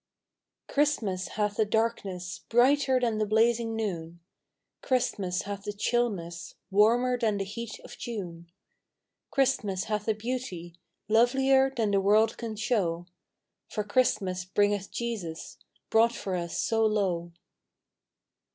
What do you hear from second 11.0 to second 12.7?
Lovelier than the world can